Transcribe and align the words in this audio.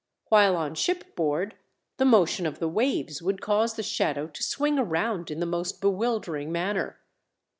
While 0.29 0.55
on 0.57 0.73
shipboard 0.73 1.53
the 1.97 2.05
motion 2.05 2.47
of 2.47 2.57
the 2.57 2.67
waves 2.67 3.21
would 3.21 3.39
cause 3.39 3.75
the 3.75 3.83
shadow 3.83 4.25
to 4.25 4.41
swing 4.41 4.79
around 4.79 5.29
in 5.29 5.39
the 5.39 5.45
most 5.45 5.79
bewildering 5.79 6.51
manner. 6.51 6.97